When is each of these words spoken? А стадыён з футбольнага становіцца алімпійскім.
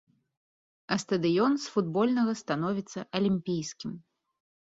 А 0.93 0.95
стадыён 1.03 1.53
з 1.65 1.75
футбольнага 1.75 2.33
становіцца 2.41 2.99
алімпійскім. 3.19 3.91